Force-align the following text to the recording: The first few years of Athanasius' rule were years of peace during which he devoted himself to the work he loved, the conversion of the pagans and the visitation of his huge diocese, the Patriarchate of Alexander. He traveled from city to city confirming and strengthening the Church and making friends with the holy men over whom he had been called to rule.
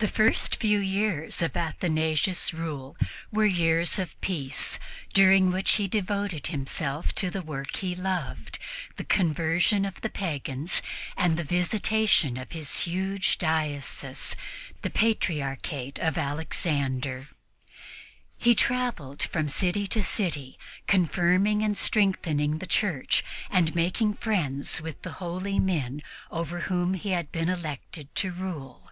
The 0.00 0.08
first 0.08 0.56
few 0.56 0.78
years 0.78 1.42
of 1.42 1.54
Athanasius' 1.54 2.54
rule 2.54 2.96
were 3.30 3.44
years 3.44 3.98
of 3.98 4.18
peace 4.22 4.78
during 5.12 5.50
which 5.52 5.72
he 5.72 5.86
devoted 5.88 6.46
himself 6.46 7.14
to 7.16 7.28
the 7.28 7.42
work 7.42 7.76
he 7.76 7.94
loved, 7.94 8.58
the 8.96 9.04
conversion 9.04 9.84
of 9.84 10.00
the 10.00 10.08
pagans 10.08 10.80
and 11.18 11.36
the 11.36 11.44
visitation 11.44 12.38
of 12.38 12.52
his 12.52 12.84
huge 12.84 13.36
diocese, 13.36 14.36
the 14.80 14.88
Patriarchate 14.88 15.98
of 15.98 16.16
Alexander. 16.16 17.28
He 18.38 18.54
traveled 18.54 19.22
from 19.22 19.50
city 19.50 19.86
to 19.88 20.02
city 20.02 20.58
confirming 20.86 21.62
and 21.62 21.76
strengthening 21.76 22.56
the 22.56 22.66
Church 22.66 23.22
and 23.50 23.74
making 23.74 24.14
friends 24.14 24.80
with 24.80 25.02
the 25.02 25.12
holy 25.20 25.58
men 25.58 26.02
over 26.30 26.60
whom 26.60 26.94
he 26.94 27.10
had 27.10 27.30
been 27.30 27.54
called 27.54 28.08
to 28.14 28.32
rule. 28.32 28.86